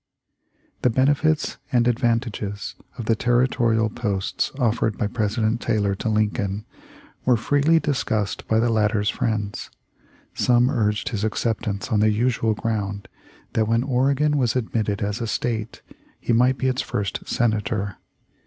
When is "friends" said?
9.11-9.69